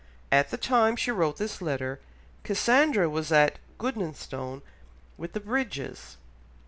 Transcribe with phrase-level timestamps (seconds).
[0.31, 1.99] At the time she wrote this letter,
[2.43, 4.63] Cassandra was at Goodnestone
[5.15, 6.17] with the Bridges.